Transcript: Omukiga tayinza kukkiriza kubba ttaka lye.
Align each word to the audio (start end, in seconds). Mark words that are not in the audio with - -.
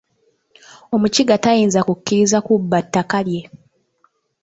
Omukiga 0.95 1.35
tayinza 1.43 1.79
kukkiriza 1.87 2.37
kubba 2.47 2.77
ttaka 2.85 3.19
lye. 3.27 3.41